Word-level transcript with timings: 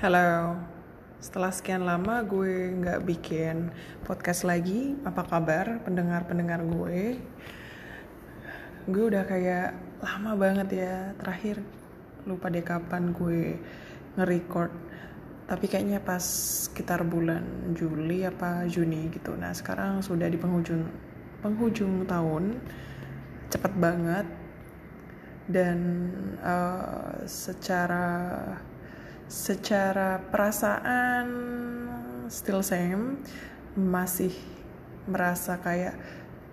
Halo, 0.00 0.56
setelah 1.20 1.52
sekian 1.52 1.84
lama 1.84 2.24
gue 2.24 2.72
nggak 2.72 3.04
bikin 3.04 3.68
podcast 4.08 4.48
lagi. 4.48 4.96
Apa 5.04 5.28
kabar 5.28 5.76
pendengar-pendengar 5.84 6.64
gue? 6.64 7.20
Gue 8.88 9.04
udah 9.12 9.28
kayak 9.28 9.76
lama 10.00 10.40
banget 10.40 10.68
ya 10.80 11.12
terakhir 11.20 11.60
lupa 12.24 12.48
deh 12.48 12.64
kapan 12.64 13.12
gue 13.12 13.60
nge-record. 14.16 14.72
Tapi 15.44 15.68
kayaknya 15.68 16.00
pas 16.00 16.24
sekitar 16.64 17.04
bulan 17.04 17.76
Juli 17.76 18.24
apa 18.24 18.64
Juni 18.72 19.12
gitu. 19.12 19.36
Nah 19.36 19.52
sekarang 19.52 20.00
sudah 20.00 20.32
di 20.32 20.40
penghujung 20.40 20.88
penghujung 21.44 22.08
tahun, 22.08 22.56
cepet 23.52 23.72
banget 23.76 24.24
dan 25.44 26.08
uh, 26.40 27.20
secara 27.28 28.16
secara 29.30 30.18
perasaan 30.18 31.26
still 32.26 32.66
same. 32.66 33.22
Masih 33.78 34.34
merasa 35.06 35.54
kayak 35.62 35.94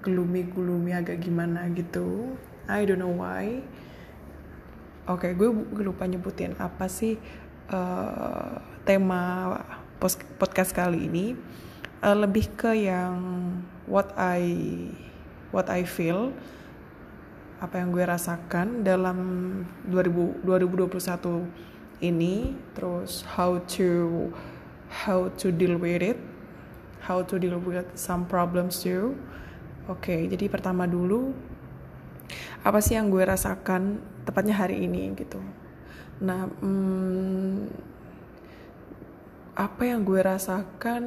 gloomy-gloomy 0.05 0.93
agak 0.93 1.25
gimana 1.25 1.65
gitu. 1.73 2.37
I 2.69 2.85
don't 2.85 3.01
know 3.01 3.17
why. 3.17 3.65
Oke 5.09 5.33
okay, 5.33 5.39
gue, 5.39 5.49
lupa 5.81 6.05
nyebutin 6.05 6.53
apa 6.61 6.85
sih 6.85 7.17
uh, 7.73 8.61
tema 8.85 9.55
podcast 10.37 10.69
kali 10.77 11.09
ini. 11.09 11.33
Uh, 12.05 12.13
lebih 12.13 12.53
ke 12.53 12.77
yang 12.77 13.17
what 13.89 14.13
I 14.13 14.45
what 15.49 15.65
I 15.73 15.81
feel 15.81 16.29
apa 17.57 17.81
yang 17.81 17.89
gue 17.89 18.05
rasakan 18.05 18.85
dalam 18.85 19.17
2000, 19.89 20.45
2021 20.45 21.76
ini 22.03 22.53
terus 22.77 23.25
how 23.25 23.57
to 23.65 24.29
how 24.87 25.27
to 25.35 25.49
deal 25.49 25.75
with 25.77 26.01
it 26.01 26.19
how 27.07 27.23
to 27.23 27.39
deal 27.39 27.55
with 27.63 27.87
some 27.95 28.27
problems 28.27 28.83
too. 28.83 29.15
Oke 29.87 30.11
okay, 30.11 30.21
jadi 30.27 30.51
pertama 30.51 30.83
dulu 30.83 31.31
apa 32.67 32.83
sih 32.83 32.99
yang 32.99 33.07
gue 33.07 33.23
rasakan 33.23 34.03
tepatnya 34.27 34.59
hari 34.59 34.83
ini 34.83 35.15
gitu? 35.15 35.39
Nah 36.19 36.51
hmm, 36.59 37.71
apa 39.55 39.81
yang 39.87 40.03
gue 40.03 40.19
rasakan? 40.19 41.03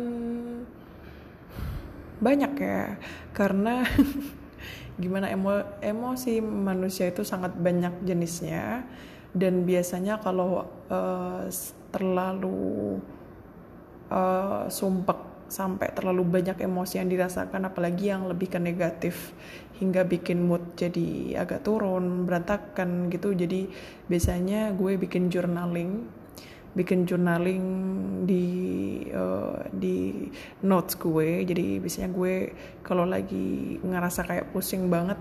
Banyak 2.21 2.53
ya 2.57 2.97
karena 3.37 3.85
gimana 5.03 5.29
emo 5.29 5.61
emosi 5.85 6.41
manusia 6.41 7.09
itu 7.09 7.25
sangat 7.25 7.57
banyak 7.57 8.05
jenisnya 8.05 8.85
dan 9.35 9.63
biasanya 9.63 10.19
kalau 10.19 10.67
uh, 10.91 11.47
terlalu 11.95 12.99
uh, 14.11 14.67
sumpek 14.67 15.31
sampai 15.51 15.91
terlalu 15.91 16.23
banyak 16.23 16.63
emosi 16.63 17.03
yang 17.03 17.11
dirasakan 17.11 17.67
apalagi 17.67 18.15
yang 18.15 18.31
lebih 18.31 18.55
ke 18.55 18.59
negatif 18.63 19.35
hingga 19.83 20.07
bikin 20.07 20.47
mood 20.47 20.63
jadi 20.79 21.43
agak 21.43 21.67
turun 21.67 22.23
berantakan 22.23 23.11
gitu. 23.11 23.35
Jadi 23.35 23.67
biasanya 24.07 24.71
gue 24.79 24.95
bikin 24.95 25.27
journaling 25.27 26.21
bikin 26.71 27.03
journaling 27.03 27.67
di 28.31 28.47
uh, 29.11 29.59
di 29.75 30.31
notes 30.63 30.95
gue. 30.95 31.43
Jadi 31.43 31.83
biasanya 31.83 32.11
gue 32.15 32.35
kalau 32.87 33.03
lagi 33.03 33.79
ngerasa 33.83 34.23
kayak 34.23 34.55
pusing 34.55 34.87
banget 34.87 35.19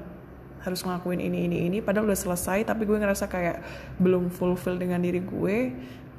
harus 0.64 0.84
ngelakuin 0.84 1.22
ini 1.24 1.48
ini 1.48 1.58
ini. 1.72 1.78
Padahal 1.80 2.12
udah 2.12 2.20
selesai 2.20 2.68
tapi 2.68 2.84
gue 2.84 2.98
ngerasa 3.00 3.32
kayak 3.32 3.64
belum 4.00 4.32
fulfill 4.34 4.76
dengan 4.76 5.00
diri 5.00 5.24
gue. 5.24 5.58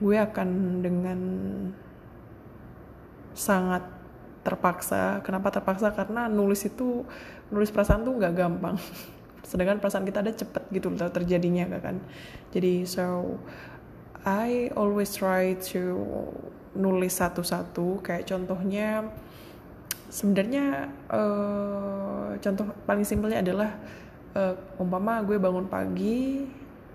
Gue 0.00 0.16
akan 0.16 0.80
dengan 0.80 1.20
sangat 3.36 3.84
terpaksa. 4.40 5.20
Kenapa 5.20 5.52
terpaksa? 5.52 5.92
Karena 5.92 6.26
nulis 6.26 6.64
itu 6.64 7.04
nulis 7.52 7.68
perasaan 7.68 8.04
tuh 8.04 8.16
nggak 8.16 8.34
gampang. 8.34 8.76
Sedangkan 9.48 9.82
perasaan 9.82 10.06
kita 10.06 10.24
ada 10.24 10.32
cepet 10.32 10.62
gitu 10.72 10.88
terjadinya 10.96 11.68
kan? 11.80 12.00
Jadi 12.52 12.88
so 12.88 13.36
I 14.24 14.68
always 14.76 15.16
try 15.16 15.56
to 15.72 15.96
nulis 16.76 17.16
satu-satu. 17.16 18.00
Kayak 18.04 18.28
contohnya 18.28 19.08
sebenarnya 20.10 20.90
uh, 21.08 22.34
contoh 22.42 22.66
paling 22.84 23.06
simpelnya 23.06 23.40
adalah 23.40 23.70
uh, 24.36 24.54
umpama 24.82 25.22
gue 25.24 25.36
bangun 25.38 25.66
pagi 25.66 26.46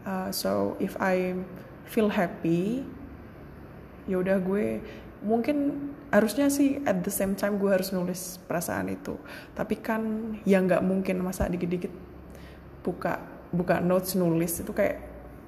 uh, 0.05 0.29
so 0.29 0.79
if 0.79 0.95
I 1.01 1.35
feel 1.85 2.09
happy 2.09 2.85
ya 4.05 4.21
udah 4.21 4.37
gue 4.41 4.81
mungkin 5.25 5.89
harusnya 6.13 6.53
sih 6.53 6.79
at 6.85 7.01
the 7.01 7.09
same 7.09 7.33
time 7.33 7.57
gue 7.57 7.67
harus 7.67 7.89
nulis 7.89 8.37
perasaan 8.45 8.93
itu. 8.93 9.17
Tapi 9.57 9.81
kan 9.81 10.01
ya 10.45 10.61
nggak 10.61 10.85
mungkin 10.85 11.25
masa 11.25 11.49
dikit-dikit 11.49 11.91
buka 12.85 13.17
buka 13.49 13.81
notes 13.81 14.13
nulis 14.13 14.61
itu 14.61 14.69
kayak 14.69 15.01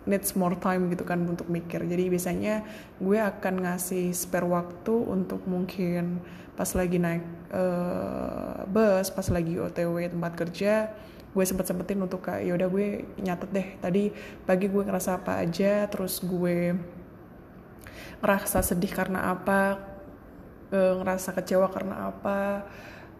needs 0.10 0.34
more 0.34 0.58
time 0.58 0.90
gitu 0.90 1.06
kan 1.06 1.22
untuk 1.24 1.46
mikir. 1.48 1.86
Jadi 1.86 2.10
biasanya 2.10 2.66
gue 2.98 3.18
akan 3.22 3.70
ngasih 3.70 4.12
spare 4.18 4.50
waktu 4.50 4.94
untuk 4.98 5.46
mungkin 5.46 6.26
pas 6.58 6.74
lagi 6.74 6.98
naik 6.98 7.22
uh, 7.54 8.66
bus 8.66 9.14
pas 9.14 9.30
lagi 9.30 9.62
otw 9.62 10.02
tempat 10.10 10.34
kerja 10.34 10.90
gue 11.38 11.46
sempet 11.46 11.70
sempetin 11.70 12.02
untuk 12.02 12.26
kayak 12.26 12.50
yaudah 12.50 12.66
gue 12.66 13.06
nyatet 13.22 13.50
deh. 13.54 13.68
Tadi 13.78 14.10
pagi 14.42 14.66
gue 14.66 14.82
ngerasa 14.82 15.22
apa 15.22 15.38
aja 15.38 15.86
terus 15.86 16.26
gue 16.26 16.74
ngerasa 18.26 18.66
sedih 18.66 18.90
karena 18.90 19.30
apa 19.30 19.78
e, 20.74 20.80
ngerasa 20.98 21.38
kecewa 21.38 21.70
karena 21.70 22.10
apa 22.10 22.66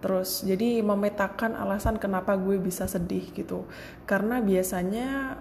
terus 0.02 0.42
jadi 0.42 0.82
memetakan 0.82 1.54
alasan 1.54 2.02
kenapa 2.02 2.34
gue 2.34 2.58
bisa 2.58 2.90
sedih 2.90 3.30
gitu. 3.38 3.70
Karena 4.10 4.42
biasanya 4.42 5.38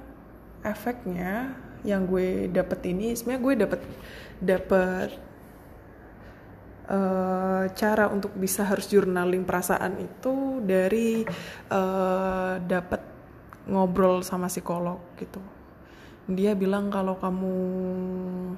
efeknya 0.60 1.56
yang 1.81 2.04
gue 2.04 2.53
dapet 2.53 2.92
ini 2.92 3.16
sebenarnya 3.16 3.41
gue 3.41 3.54
dapet 3.65 3.81
dapet 4.44 5.09
uh, 6.91 7.64
cara 7.74 8.10
untuk 8.10 8.34
bisa 8.34 8.62
harus 8.66 8.86
journaling 8.91 9.42
perasaan 9.42 9.98
itu 9.98 10.62
dari 10.62 11.26
uh, 11.70 12.58
dapat 12.62 13.02
ngobrol 13.66 14.22
sama 14.22 14.47
psikolog 14.47 15.02
gitu. 15.19 15.42
Dia 16.26 16.58
bilang 16.58 16.91
kalau 16.91 17.14
kamu 17.19 17.54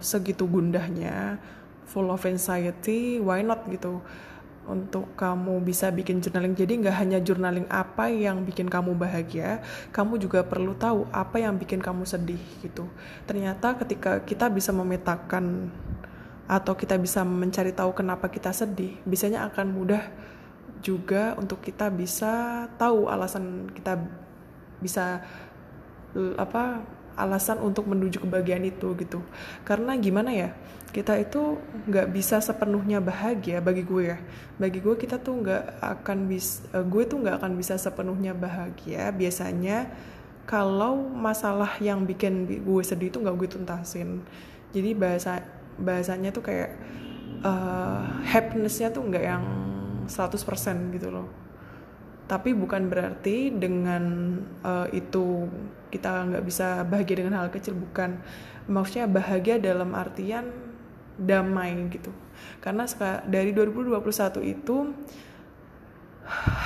segitu 0.01 0.49
gundahnya 0.49 1.37
full 1.85 2.09
of 2.09 2.25
anxiety 2.25 3.21
why 3.21 3.45
not 3.45 3.65
gitu? 3.69 4.01
Untuk 4.69 5.17
kamu 5.17 5.65
bisa 5.65 5.89
bikin 5.89 6.21
journaling. 6.21 6.53
Jadi 6.53 6.85
nggak 6.85 6.97
hanya 7.01 7.19
journaling 7.25 7.65
apa 7.73 8.13
yang 8.13 8.45
bikin 8.45 8.69
kamu 8.69 8.93
bahagia 9.01 9.65
kamu 9.97 10.21
juga 10.21 10.45
perlu 10.45 10.77
tahu 10.77 11.09
apa 11.09 11.41
yang 11.41 11.57
bikin 11.57 11.81
kamu 11.81 12.05
sedih 12.05 12.41
gitu. 12.61 12.85
Ternyata 13.25 13.81
ketika 13.81 14.21
kita 14.25 14.53
bisa 14.53 14.73
memetakan 14.77 15.73
atau 16.49 16.73
kita 16.73 16.97
bisa 16.97 17.23
mencari 17.23 17.77
tahu 17.77 17.93
kenapa 17.93 18.33
kita 18.33 18.51
sedih, 18.57 18.97
biasanya 19.05 19.45
akan 19.53 19.67
mudah 19.69 20.03
juga 20.81 21.37
untuk 21.37 21.61
kita 21.61 21.93
bisa 21.93 22.65
tahu 22.81 23.11
alasan 23.11 23.69
kita 23.75 23.99
bisa 24.79 25.21
apa 26.39 26.81
alasan 27.19 27.59
untuk 27.61 27.91
menuju 27.91 28.23
kebahagiaan 28.23 28.65
itu 28.65 28.95
gitu. 28.95 29.21
Karena 29.67 29.99
gimana 29.99 30.31
ya 30.31 30.55
kita 30.95 31.19
itu 31.21 31.59
nggak 31.85 32.15
bisa 32.15 32.39
sepenuhnya 32.39 33.03
bahagia 33.03 33.59
bagi 33.59 33.83
gue 33.83 34.15
ya. 34.15 34.19
Bagi 34.57 34.79
gue 34.79 34.95
kita 34.95 35.19
tuh 35.19 35.43
nggak 35.43 35.83
akan 35.83 36.19
bisa 36.31 36.63
eh, 36.73 36.87
gue 36.87 37.03
tuh 37.05 37.19
nggak 37.21 37.43
akan 37.43 37.53
bisa 37.59 37.75
sepenuhnya 37.77 38.33
bahagia 38.33 39.11
biasanya 39.11 39.91
kalau 40.49 40.97
masalah 40.97 41.77
yang 41.83 42.09
bikin 42.09 42.49
gue 42.49 42.83
sedih 42.87 43.13
itu 43.13 43.19
nggak 43.21 43.37
gue 43.37 43.49
tuntasin. 43.51 44.23
Jadi 44.73 44.95
bahasa 44.95 45.43
bahasanya 45.79 46.35
tuh 46.35 46.43
kayak 46.43 46.71
uh, 47.43 48.03
happinessnya 48.27 48.91
tuh 48.91 49.07
nggak 49.07 49.25
yang 49.25 49.45
100% 50.09 50.95
gitu 50.97 51.09
loh. 51.13 51.29
Tapi 52.29 52.53
bukan 52.53 52.93
berarti 52.93 53.49
dengan 53.53 54.37
uh, 54.61 54.89
itu 54.93 55.49
kita 55.89 56.29
nggak 56.29 56.45
bisa 56.45 56.85
bahagia 56.85 57.25
dengan 57.25 57.41
hal 57.41 57.49
kecil 57.49 57.73
bukan. 57.77 58.21
Maksudnya 58.69 59.09
bahagia 59.09 59.57
dalam 59.57 59.97
artian 59.97 60.53
damai 61.17 61.89
gitu. 61.89 62.13
Karena 62.61 62.85
dari 63.25 63.57
2021 63.57 64.45
itu 64.45 64.93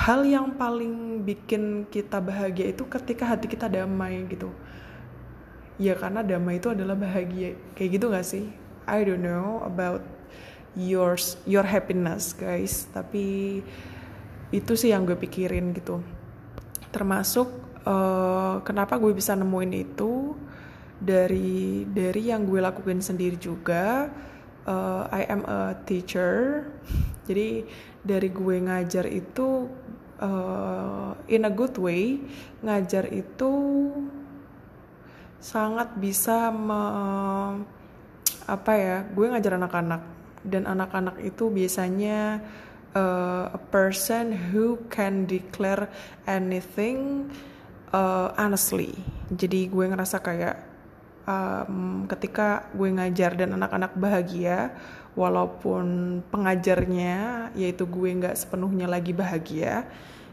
hal 0.03 0.27
yang 0.27 0.59
paling 0.59 1.23
bikin 1.23 1.87
kita 1.87 2.19
bahagia 2.19 2.75
itu 2.75 2.83
ketika 2.83 3.31
hati 3.31 3.47
kita 3.47 3.71
damai 3.71 4.27
gitu. 4.27 4.51
Ya 5.79 5.95
karena 5.95 6.21
damai 6.21 6.59
itu 6.59 6.75
adalah 6.75 6.99
bahagia. 6.99 7.55
Kayak 7.71 7.89
gitu 7.95 8.05
gak 8.11 8.27
sih 8.27 8.62
I 8.87 9.03
don't 9.03 9.23
know 9.23 9.63
about 9.63 10.03
yours 10.75 11.37
your 11.45 11.63
happiness 11.63 12.33
guys. 12.33 12.89
Tapi 12.91 13.59
itu 14.53 14.73
sih 14.77 14.93
yang 14.93 15.07
gue 15.07 15.17
pikirin 15.17 15.73
gitu. 15.73 16.01
Termasuk 16.93 17.47
uh, 17.85 18.61
kenapa 18.61 19.01
gue 19.01 19.13
bisa 19.15 19.33
nemuin 19.33 19.73
itu 19.73 20.37
dari 20.97 21.83
dari 21.89 22.29
yang 22.29 22.45
gue 22.45 22.59
lakuin 22.61 23.01
sendiri 23.01 23.37
juga. 23.39 24.07
Uh, 24.63 25.03
I 25.11 25.27
am 25.27 25.43
a 25.43 25.75
teacher. 25.83 26.63
Jadi 27.27 27.67
dari 28.03 28.29
gue 28.31 28.55
ngajar 28.63 29.07
itu 29.07 29.67
uh, 30.19 31.11
in 31.27 31.47
a 31.47 31.51
good 31.51 31.75
way 31.79 32.19
ngajar 32.63 33.07
itu 33.11 33.51
sangat 35.43 35.91
bisa 35.99 36.47
me, 36.55 36.83
apa 38.45 38.71
ya 38.75 38.97
gue 39.07 39.25
ngajar 39.29 39.59
anak-anak. 39.59 40.01
Dan 40.43 40.67
anak-anak 40.67 41.23
itu 41.23 41.47
biasanya 41.47 42.43
uh, 42.91 43.47
a 43.55 43.61
person 43.71 44.35
who 44.51 44.75
can 44.91 45.23
declare 45.23 45.87
anything 46.27 47.31
uh, 47.95 48.35
honestly. 48.35 48.91
Jadi 49.31 49.71
gue 49.71 49.85
ngerasa 49.87 50.19
kayak 50.19 50.55
um, 51.23 52.03
ketika 52.11 52.67
gue 52.75 52.89
ngajar 52.91 53.39
dan 53.39 53.55
anak-anak 53.55 53.95
bahagia 53.95 54.75
walaupun 55.13 56.19
pengajarnya 56.33 57.49
yaitu 57.53 57.85
gue 57.85 58.09
nggak 58.09 58.33
sepenuhnya 58.33 58.89
lagi 58.89 59.13
bahagia 59.13 59.85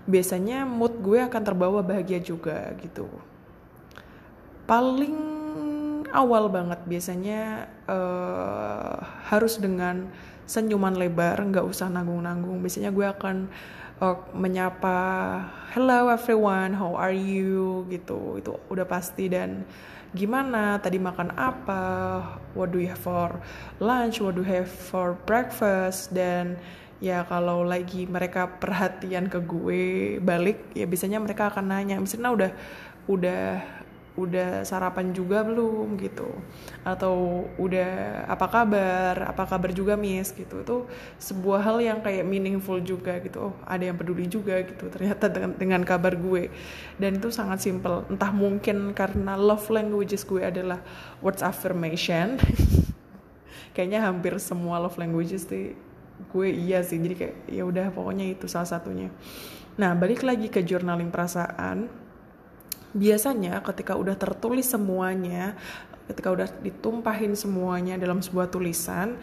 biasanya 0.09 0.65
mood 0.65 0.97
gue 1.05 1.21
akan 1.21 1.43
terbawa 1.45 1.85
bahagia 1.85 2.19
juga 2.19 2.73
gitu. 2.81 3.07
Paling 4.65 5.40
awal 6.11 6.51
banget 6.51 6.81
biasanya 6.87 7.71
uh, 7.87 8.99
harus 9.31 9.59
dengan 9.59 10.11
senyuman 10.51 10.99
lebar 10.99 11.39
nggak 11.39 11.62
usah 11.62 11.87
nanggung-nanggung. 11.87 12.59
Biasanya 12.59 12.91
gue 12.91 13.07
akan 13.07 13.37
uh, 14.03 14.19
menyapa 14.35 14.99
hello 15.71 16.11
everyone 16.11 16.75
how 16.75 16.99
are 16.99 17.15
you? 17.15 17.87
gitu. 17.87 18.43
Itu 18.43 18.59
udah 18.67 18.87
pasti. 18.87 19.31
Dan 19.31 19.62
gimana? 20.11 20.83
Tadi 20.83 20.99
makan 20.99 21.31
apa? 21.39 21.85
What 22.59 22.75
do 22.75 22.83
you 22.83 22.91
have 22.91 23.03
for 23.03 23.39
lunch? 23.79 24.19
What 24.19 24.35
do 24.35 24.43
you 24.43 24.51
have 24.51 24.71
for 24.71 25.15
breakfast? 25.27 26.11
Dan 26.11 26.59
ya 27.01 27.25
kalau 27.25 27.65
lagi 27.65 28.05
mereka 28.05 28.61
perhatian 28.61 29.33
ke 29.33 29.41
gue 29.41 30.21
balik 30.21 30.69
ya 30.77 30.85
biasanya 30.85 31.23
mereka 31.23 31.55
akan 31.55 31.71
nanya. 31.71 31.97
Misalnya 32.03 32.35
udah 32.35 32.53
udah 33.09 33.43
udah 34.27 34.63
sarapan 34.69 35.13
juga 35.17 35.41
belum 35.41 35.97
gitu. 35.97 36.29
Atau 36.85 37.47
udah 37.57 38.25
apa 38.29 38.47
kabar? 38.47 39.15
Apa 39.33 39.45
kabar 39.49 39.71
juga 39.73 39.97
miss? 39.97 40.33
Gitu. 40.37 40.61
Itu 40.61 40.85
sebuah 41.17 41.61
hal 41.65 41.79
yang 41.81 41.99
kayak 42.05 42.25
meaningful 42.29 42.79
juga 42.85 43.17
gitu. 43.25 43.51
Oh 43.51 43.55
ada 43.65 43.81
yang 43.81 43.97
peduli 43.97 44.29
juga 44.29 44.61
gitu 44.61 44.93
ternyata 44.93 45.29
dengan 45.35 45.53
dengan 45.57 45.83
kabar 45.83 46.15
gue. 46.17 46.53
Dan 47.01 47.19
itu 47.19 47.33
sangat 47.33 47.65
simple. 47.65 48.05
Entah 48.13 48.31
mungkin 48.31 48.93
karena 48.93 49.35
love 49.35 49.67
languages 49.73 50.29
gue 50.29 50.45
adalah 50.45 50.85
words 51.25 51.41
affirmation. 51.41 52.37
Kayaknya 53.75 54.05
hampir 54.05 54.37
semua 54.43 54.83
love 54.83 54.99
languages 54.99 55.49
sih 55.49 55.73
gue 56.29 56.49
iya 56.53 56.85
sih. 56.85 57.01
Jadi 57.01 57.15
kayak 57.17 57.37
ya 57.49 57.63
udah 57.65 57.89
pokoknya 57.95 58.29
itu 58.29 58.45
salah 58.45 58.69
satunya. 58.69 59.09
Nah 59.81 59.97
balik 59.97 60.21
lagi 60.27 60.53
ke 60.53 60.61
journaling 60.61 61.09
perasaan 61.09 62.10
biasanya 62.91 63.63
ketika 63.63 63.95
udah 63.95 64.19
tertulis 64.19 64.67
semuanya 64.67 65.55
ketika 66.11 66.35
udah 66.35 66.49
ditumpahin 66.59 67.39
semuanya 67.39 67.95
dalam 67.95 68.19
sebuah 68.19 68.51
tulisan 68.51 69.15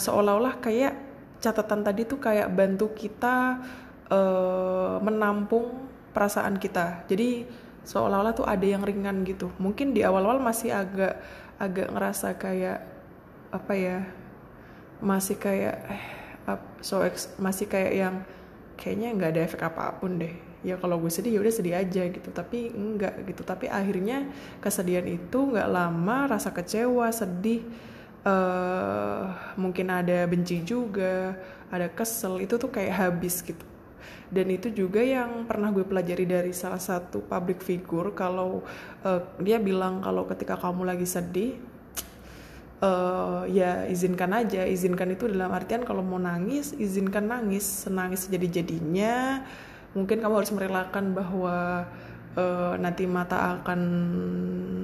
seolah-olah 0.00 0.56
kayak 0.64 1.06
catatan 1.40 1.84
tadi 1.84 2.08
tuh 2.08 2.16
kayak 2.16 2.48
bantu 2.48 2.96
kita 2.96 3.60
uh, 4.08 4.96
menampung 5.04 5.86
perasaan 6.16 6.56
kita. 6.56 7.04
Jadi 7.10 7.44
seolah-olah 7.84 8.32
tuh 8.32 8.46
ada 8.48 8.64
yang 8.64 8.82
ringan 8.82 9.22
gitu. 9.28 9.52
Mungkin 9.60 9.92
di 9.92 10.00
awal-awal 10.02 10.40
masih 10.40 10.72
agak 10.72 11.20
agak 11.56 11.88
ngerasa 11.92 12.36
kayak 12.36 12.80
apa 13.52 13.72
ya 13.72 13.98
masih 15.00 15.36
kayak 15.36 15.76
eh, 15.88 16.60
so 16.80 17.00
masih 17.40 17.68
kayak 17.68 17.92
yang 17.94 18.14
kayaknya 18.76 19.08
nggak 19.16 19.30
ada 19.34 19.40
efek 19.42 19.60
apa 19.66 19.96
pun 19.98 20.20
deh. 20.20 20.32
Ya 20.64 20.76
kalau 20.80 20.98
gue 20.98 21.12
sedih 21.12 21.36
ya 21.36 21.40
udah 21.42 21.54
sedih 21.54 21.74
aja 21.76 22.02
gitu. 22.06 22.28
Tapi 22.30 22.70
enggak 22.72 23.24
gitu. 23.26 23.42
Tapi 23.42 23.66
akhirnya 23.72 24.28
kesedihan 24.62 25.04
itu 25.08 25.38
nggak 25.52 25.68
lama 25.68 26.36
rasa 26.36 26.52
kecewa 26.52 27.10
sedih 27.10 27.64
uh, 28.26 29.54
mungkin 29.56 29.88
ada 29.90 30.26
benci 30.28 30.62
juga 30.62 31.38
ada 31.72 31.88
kesel. 31.90 32.42
Itu 32.44 32.60
tuh 32.60 32.70
kayak 32.70 32.94
habis 32.94 33.42
gitu. 33.42 33.64
Dan 34.26 34.50
itu 34.50 34.74
juga 34.74 34.98
yang 34.98 35.46
pernah 35.46 35.70
gue 35.70 35.86
pelajari 35.86 36.26
dari 36.26 36.50
salah 36.50 36.82
satu 36.82 37.22
public 37.22 37.62
figure. 37.62 38.10
Kalau 38.10 38.66
uh, 39.06 39.20
dia 39.38 39.62
bilang 39.62 40.02
kalau 40.02 40.26
ketika 40.26 40.58
kamu 40.58 40.82
lagi 40.82 41.06
sedih 41.06 41.75
uh, 42.82 43.44
ya 43.48 43.84
izinkan 43.88 44.32
aja. 44.34 44.64
Izinkan 44.66 45.14
itu 45.14 45.28
dalam 45.30 45.52
artian 45.52 45.84
kalau 45.86 46.02
mau 46.04 46.20
nangis 46.20 46.74
izinkan 46.76 47.28
nangis. 47.30 47.64
Senangis 47.86 48.28
jadi 48.28 48.62
jadinya 48.62 49.44
mungkin 49.96 50.20
kamu 50.20 50.34
harus 50.44 50.52
merelakan 50.52 51.16
bahwa 51.16 51.88
uh, 52.36 52.74
nanti 52.76 53.08
mata 53.08 53.56
akan 53.60 53.80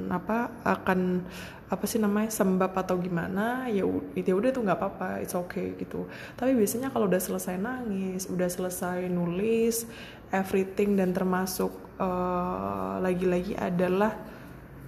apa 0.09 0.53
akan 0.65 1.25
apa 1.73 1.85
sih 1.89 1.97
namanya 1.97 2.29
sembab 2.29 2.77
atau 2.77 3.01
gimana 3.01 3.65
ya 3.73 3.89
itu 4.13 4.29
ya 4.29 4.37
udah 4.37 4.51
tuh 4.53 4.61
nggak 4.61 4.77
apa-apa 4.77 5.09
it's 5.25 5.33
okay 5.33 5.73
gitu. 5.77 6.05
Tapi 6.37 6.53
biasanya 6.53 6.93
kalau 6.93 7.09
udah 7.09 7.21
selesai 7.21 7.57
nangis 7.57 8.29
udah 8.29 8.49
selesai 8.49 9.09
nulis 9.09 9.89
everything 10.33 11.01
dan 11.01 11.17
termasuk 11.17 11.73
uh, 11.97 13.01
lagi-lagi 13.01 13.57
adalah 13.57 14.17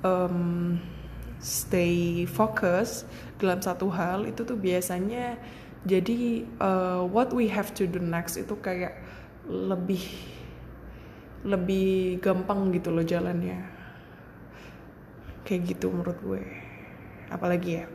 um, 0.04 0.76
stay 1.44 2.24
focus 2.24 3.04
dalam 3.36 3.60
satu 3.60 3.92
hal 3.92 4.24
itu 4.24 4.40
tuh 4.48 4.56
biasanya 4.56 5.36
jadi 5.84 6.48
uh, 6.64 7.04
what 7.04 7.28
we 7.36 7.44
have 7.52 7.76
to 7.76 7.84
do 7.84 8.00
next 8.00 8.40
itu 8.40 8.56
kayak 8.56 8.96
lebih 9.44 10.00
lebih 11.44 12.18
gampang 12.24 12.72
gitu 12.72 12.88
loh 12.88 13.04
jalannya. 13.04 13.60
Kayak 15.44 15.76
gitu 15.76 15.92
menurut 15.92 16.16
gue. 16.24 16.42
Apalagi 17.28 17.84
ya 17.84 17.86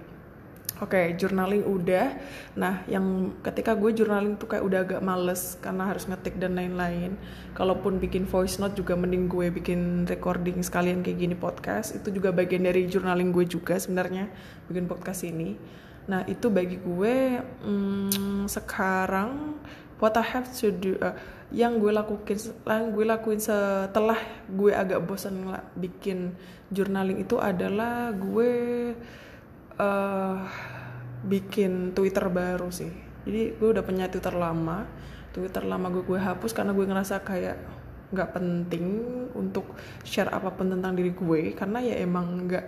Oke, 0.80 0.96
okay, 0.96 1.06
journaling 1.20 1.68
udah. 1.68 2.16
Nah, 2.56 2.88
yang 2.88 3.36
ketika 3.44 3.76
gue 3.76 3.92
journaling 3.92 4.40
tuh 4.40 4.48
kayak 4.48 4.64
udah 4.64 4.80
agak 4.88 5.02
males 5.04 5.60
karena 5.60 5.92
harus 5.92 6.08
ngetik 6.08 6.40
dan 6.40 6.56
lain-lain. 6.56 7.20
Kalaupun 7.52 8.00
bikin 8.00 8.24
voice 8.24 8.64
note 8.64 8.80
juga 8.80 8.96
mending 8.96 9.28
gue 9.28 9.52
bikin 9.60 10.08
recording 10.08 10.64
sekalian 10.64 11.04
kayak 11.04 11.20
gini 11.20 11.36
podcast. 11.36 12.00
Itu 12.00 12.16
juga 12.16 12.32
bagian 12.32 12.64
dari 12.64 12.88
journaling 12.88 13.36
gue 13.36 13.44
juga 13.44 13.76
sebenarnya 13.76 14.32
bikin 14.72 14.88
podcast 14.88 15.28
ini. 15.28 15.60
Nah, 16.08 16.24
itu 16.32 16.48
bagi 16.48 16.80
gue 16.80 17.44
hmm, 17.44 18.48
sekarang 18.48 19.60
what 20.00 20.16
I 20.16 20.24
have 20.24 20.48
to 20.64 20.72
do 20.72 20.96
uh, 21.04 21.12
yang 21.52 21.76
gue 21.76 21.92
lakuin 21.92 22.40
yang 22.64 22.96
gue 22.96 23.04
lakuin 23.04 23.44
setelah 23.44 24.16
gue 24.48 24.72
agak 24.72 25.04
bosan 25.04 25.44
bikin 25.76 26.40
journaling 26.72 27.20
itu 27.20 27.36
adalah 27.36 28.16
gue 28.16 28.52
uh, 29.80 30.38
bikin 31.26 31.92
Twitter 31.92 32.26
baru 32.32 32.72
sih. 32.72 32.92
Jadi 33.28 33.60
gue 33.60 33.70
udah 33.76 33.84
punya 33.84 34.08
Twitter 34.08 34.36
lama. 34.36 34.88
Twitter 35.30 35.62
lama 35.68 35.92
gue 35.92 36.04
gue 36.04 36.20
hapus 36.20 36.52
karena 36.56 36.72
gue 36.74 36.86
ngerasa 36.88 37.22
kayak 37.22 37.58
nggak 38.10 38.30
penting 38.34 38.86
untuk 39.38 39.78
share 40.02 40.34
apa 40.34 40.50
pun 40.56 40.72
tentang 40.72 40.96
diri 40.96 41.12
gue. 41.12 41.54
Karena 41.54 41.84
ya 41.84 42.00
emang 42.00 42.48
nggak 42.48 42.66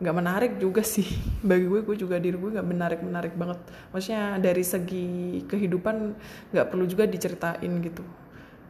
nggak 0.00 0.16
menarik 0.16 0.52
juga 0.56 0.80
sih. 0.80 1.06
Bagi 1.48 1.66
gue 1.66 1.80
gue 1.84 1.96
juga 1.98 2.16
diri 2.16 2.36
gue 2.38 2.50
nggak 2.56 2.68
menarik 2.68 3.00
menarik 3.02 3.34
banget. 3.34 3.58
Maksudnya 3.92 4.38
dari 4.38 4.64
segi 4.64 5.08
kehidupan 5.44 5.96
nggak 6.54 6.66
perlu 6.70 6.86
juga 6.86 7.04
diceritain 7.04 7.72
gitu. 7.82 8.04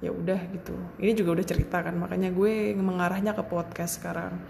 Ya 0.00 0.11
udah 0.11 0.41
gitu. 0.50 0.75
Ini 0.97 1.12
juga 1.12 1.37
udah 1.37 1.47
cerita 1.47 1.85
kan 1.85 1.93
makanya 1.95 2.33
gue 2.33 2.73
mengarahnya 2.73 3.37
ke 3.37 3.45
podcast 3.45 4.00
sekarang. 4.00 4.41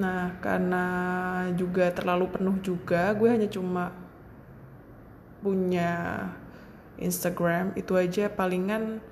Nah 0.00 0.34
karena 0.42 0.84
juga 1.54 1.92
terlalu 1.94 2.32
penuh 2.34 2.56
juga 2.64 3.14
gue 3.14 3.28
hanya 3.30 3.46
cuma 3.46 4.03
punya 5.44 6.24
Instagram 6.96 7.76
itu 7.76 7.92
aja. 8.00 8.32
Palingan 8.32 9.04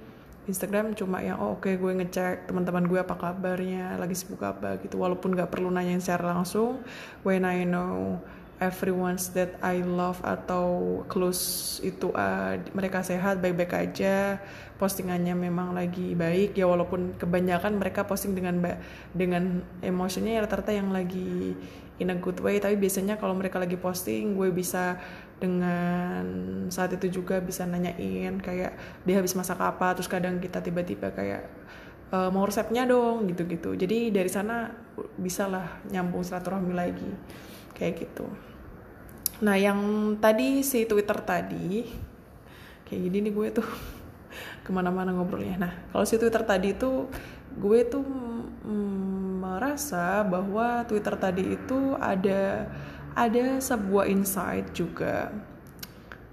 Instagram 0.48 0.96
cuma 0.98 1.22
yang 1.22 1.38
oh 1.38 1.54
oke 1.54 1.70
okay, 1.70 1.78
gue 1.78 1.92
ngecek 2.02 2.50
teman-teman 2.50 2.88
gue 2.90 2.98
apa 2.98 3.14
kabarnya 3.14 4.00
lagi 4.00 4.16
sibuk 4.16 4.40
apa 4.40 4.80
gitu. 4.80 4.96
Walaupun 4.96 5.36
gak 5.36 5.52
perlu 5.52 5.68
nanya 5.68 6.00
secara 6.00 6.32
langsung 6.34 6.80
when 7.22 7.44
I 7.44 7.62
know 7.68 8.18
everyone's 8.62 9.30
that 9.34 9.58
I 9.58 9.82
love 9.82 10.22
atau 10.22 11.02
close 11.10 11.78
itu 11.82 12.14
uh, 12.14 12.58
mereka 12.74 13.02
sehat 13.02 13.42
baik-baik 13.42 13.74
aja 13.74 14.38
postingannya 14.78 15.34
memang 15.34 15.74
lagi 15.74 16.18
baik. 16.18 16.58
Ya 16.58 16.66
walaupun 16.66 17.14
kebanyakan 17.18 17.78
mereka 17.78 18.02
posting 18.06 18.34
dengan 18.34 18.58
dengan 19.14 19.62
emosinya 19.78 20.30
ya 20.30 20.40
rata-rata 20.42 20.74
yang 20.74 20.90
lagi 20.90 21.54
in 22.02 22.10
a 22.10 22.18
good 22.18 22.38
way. 22.42 22.58
Tapi 22.58 22.74
biasanya 22.78 23.14
kalau 23.18 23.38
mereka 23.38 23.62
lagi 23.62 23.78
posting 23.78 24.34
gue 24.34 24.50
bisa 24.50 24.98
dengan 25.42 26.22
saat 26.70 26.94
itu 26.94 27.18
juga 27.18 27.42
bisa 27.42 27.66
nanyain 27.66 28.38
kayak 28.38 29.02
dia 29.02 29.18
habis 29.18 29.34
masak 29.34 29.58
apa? 29.58 29.98
Terus 29.98 30.06
kadang 30.06 30.38
kita 30.38 30.62
tiba-tiba 30.62 31.10
kayak 31.10 31.50
e, 32.14 32.18
mau 32.30 32.46
resepnya 32.46 32.86
dong 32.86 33.26
gitu-gitu. 33.26 33.74
Jadi 33.74 34.14
dari 34.14 34.30
sana 34.30 34.70
bisalah 35.18 35.82
nyambung 35.90 36.22
silaturahmi 36.22 36.70
lagi 36.70 37.10
kayak 37.74 38.06
gitu. 38.06 38.30
Nah 39.42 39.58
yang 39.58 40.14
tadi 40.22 40.62
si 40.62 40.86
Twitter 40.86 41.18
tadi 41.26 41.82
kayak 42.86 43.00
gini 43.10 43.26
nih 43.26 43.32
gue 43.34 43.48
tuh 43.58 43.68
ke 44.64 44.70
mana-mana 44.70 45.10
ngobrolnya. 45.10 45.58
Nah 45.58 45.72
kalau 45.90 46.06
si 46.06 46.22
Twitter 46.22 46.46
tadi 46.46 46.78
itu 46.78 47.10
gue 47.58 47.80
tuh 47.90 48.06
mm, 48.62 49.42
merasa 49.42 50.22
bahwa 50.22 50.86
Twitter 50.86 51.18
tadi 51.18 51.58
itu 51.58 51.98
ada 51.98 52.70
ada 53.12 53.60
sebuah 53.60 54.08
insight 54.08 54.72
juga 54.72 55.32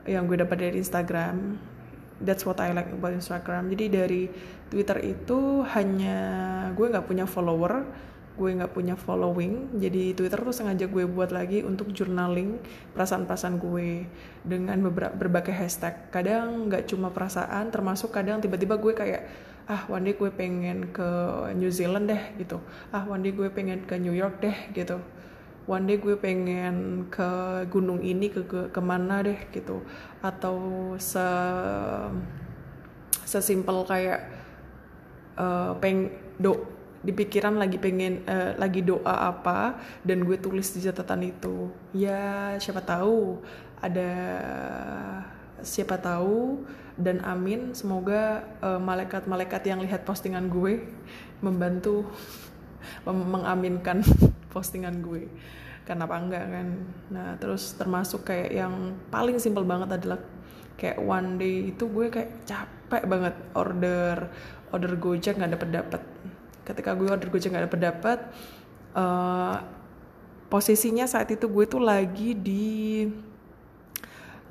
yang 0.07 0.25
gue 0.25 0.39
dapat 0.39 0.57
dari 0.69 0.77
Instagram. 0.79 1.59
That's 2.19 2.43
what 2.43 2.59
I 2.59 2.75
like 2.75 2.91
about 2.91 3.15
Instagram. 3.15 3.71
Jadi 3.71 3.85
dari 3.87 4.23
Twitter 4.67 4.99
itu 5.03 5.63
hanya 5.71 6.19
gue 6.75 6.85
nggak 6.87 7.07
punya 7.07 7.23
follower 7.23 7.87
gue 8.39 8.55
nggak 8.55 8.71
punya 8.71 8.95
following. 8.95 9.75
Jadi 9.83 10.15
Twitter 10.15 10.39
tuh 10.39 10.55
sengaja 10.55 10.87
gue 10.87 11.03
buat 11.03 11.35
lagi 11.35 11.59
untuk 11.59 11.91
journaling 11.91 12.63
perasaan-perasaan 12.95 13.59
gue 13.59 14.07
dengan 14.47 14.79
beberapa 14.79 15.11
berbagai 15.11 15.51
hashtag. 15.51 16.07
Kadang 16.07 16.71
nggak 16.71 16.87
cuma 16.87 17.11
perasaan 17.11 17.67
termasuk 17.67 18.15
kadang 18.15 18.39
tiba-tiba 18.39 18.79
gue 18.79 18.95
kayak 18.95 19.21
ah 19.67 19.83
one 19.91 20.07
day 20.07 20.15
gue 20.15 20.31
pengen 20.31 20.87
ke 20.95 21.09
New 21.59 21.67
Zealand 21.67 22.07
deh 22.07 22.23
gitu. 22.39 22.63
Ah 22.95 23.03
one 23.03 23.27
day 23.27 23.35
gue 23.35 23.51
pengen 23.51 23.83
ke 23.83 23.99
New 23.99 24.15
York 24.15 24.39
deh 24.39 24.55
gitu 24.71 25.03
one 25.69 25.85
day 25.85 26.01
gue 26.01 26.17
pengen 26.17 27.05
ke 27.13 27.29
gunung 27.69 28.01
ini 28.01 28.33
ke, 28.33 28.41
ke 28.49 28.73
ke 28.73 28.81
mana 28.81 29.21
deh 29.21 29.37
gitu. 29.53 29.85
Atau 30.25 30.57
se 30.97 31.21
sesimpel 33.29 33.85
kayak 33.85 34.25
uh, 35.37 35.77
peng 35.77 36.09
do 36.41 36.65
di 37.05 37.13
pikiran 37.13 37.55
lagi 37.55 37.77
pengen 37.77 38.25
uh, 38.25 38.57
lagi 38.57 38.81
doa 38.81 39.29
apa 39.29 39.77
dan 40.01 40.25
gue 40.25 40.41
tulis 40.41 40.73
di 40.73 40.81
catatan 40.81 41.29
itu. 41.29 41.69
Ya 41.93 42.57
siapa 42.57 42.81
tahu 42.81 43.37
ada 43.77 44.11
siapa 45.61 46.01
tahu 46.01 46.65
dan 46.99 47.21
amin 47.23 47.71
semoga 47.77 48.43
uh, 48.59 48.81
malaikat-malaikat 48.81 49.61
yang 49.69 49.79
lihat 49.85 50.03
postingan 50.03 50.51
gue 50.51 50.83
membantu 51.39 52.09
mengaminkan 53.07 54.03
postingan 54.49 55.01
gue. 55.01 55.29
Kenapa 55.85 56.21
enggak 56.21 56.45
kan? 56.45 56.67
Nah 57.09 57.27
terus 57.41 57.73
termasuk 57.77 58.27
kayak 58.27 58.49
yang 58.53 58.97
paling 59.09 59.41
simpel 59.41 59.65
banget 59.65 59.97
adalah 59.97 60.19
kayak 60.77 61.01
one 61.01 61.37
day 61.41 61.73
itu 61.73 61.89
gue 61.89 62.07
kayak 62.07 62.45
capek 62.45 63.03
banget 63.09 63.35
order 63.57 64.29
order 64.69 64.93
gojek 64.97 65.37
nggak 65.37 65.57
dapet 65.57 65.69
dapet. 65.73 66.01
Ketika 66.69 66.93
gue 66.93 67.09
order 67.09 67.33
Gojek 67.33 67.49
gak 67.49 67.65
dapet 67.65 67.81
dapet 67.81 68.19
uh, 68.93 69.57
posisinya 70.53 71.09
saat 71.09 71.33
itu 71.33 71.49
gue 71.49 71.65
tuh 71.65 71.81
lagi 71.81 72.37
di 72.37 73.09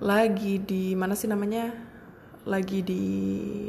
lagi 0.03 0.59
di 0.59 0.99
mana 0.99 1.15
sih 1.15 1.31
namanya? 1.31 1.71
Lagi 2.43 2.83
di 2.83 3.03